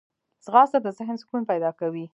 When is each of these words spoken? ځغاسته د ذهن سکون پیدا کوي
ځغاسته 0.45 0.77
د 0.81 0.87
ذهن 0.97 1.17
سکون 1.21 1.41
پیدا 1.51 1.69
کوي 1.79 2.05